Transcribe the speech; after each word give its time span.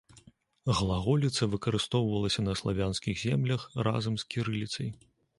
Глаголіца 0.77 1.47
выкарыстоўвалася 1.51 2.45
на 2.47 2.55
славянскіх 2.61 3.19
землях 3.25 3.67
разам 3.89 4.17
з 4.23 4.27
кірыліцай. 4.37 4.89